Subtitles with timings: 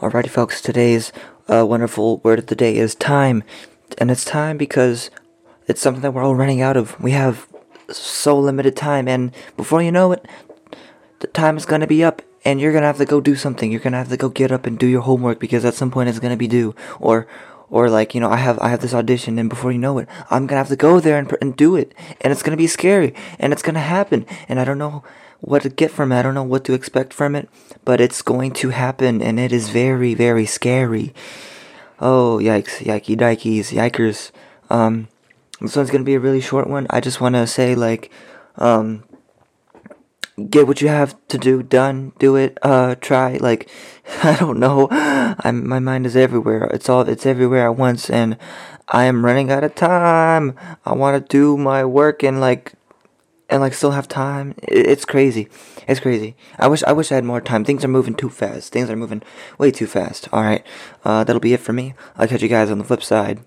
[0.00, 1.10] Alrighty, folks, today's
[1.48, 3.42] uh, wonderful word of the day is time.
[3.98, 5.10] And it's time because
[5.66, 7.00] it's something that we're all running out of.
[7.00, 7.48] We have
[7.90, 10.24] so limited time, and before you know it,
[11.18, 13.34] the time is going to be up, and you're going to have to go do
[13.34, 13.72] something.
[13.72, 15.90] You're going to have to go get up and do your homework because at some
[15.90, 16.76] point it's going to be due.
[17.00, 17.26] Or,
[17.70, 20.08] or like you know, I have I have this audition, and before you know it,
[20.30, 23.14] I'm gonna have to go there and, and do it, and it's gonna be scary,
[23.38, 25.02] and it's gonna happen, and I don't know
[25.40, 26.18] what to get from it.
[26.18, 27.48] I don't know what to expect from it,
[27.84, 31.14] but it's going to happen and it is very, very scary.
[32.00, 34.30] Oh, yikes, yikey, dikeys, yikers.
[34.70, 35.08] Um,
[35.60, 36.86] this one's gonna be a really short one.
[36.90, 38.10] I just wanna say, like,
[38.56, 39.04] um,
[40.46, 43.68] get what you have to do done, do it, uh, try, like,
[44.22, 44.88] I don't know.
[44.90, 46.64] I'm, my mind is everywhere.
[46.72, 48.36] It's all, it's everywhere at once and
[48.88, 50.54] I am running out of time.
[50.84, 52.74] I wanna do my work and, like,
[53.48, 54.54] and like still have time.
[54.62, 55.48] It's crazy.
[55.86, 56.36] It's crazy.
[56.58, 57.64] I wish I wish I had more time.
[57.64, 58.72] Things are moving too fast.
[58.72, 59.22] Things are moving
[59.56, 60.28] way too fast.
[60.32, 60.62] All right.
[61.04, 61.94] Uh, that'll be it for me.
[62.16, 63.40] I'll catch you guys on the flip side.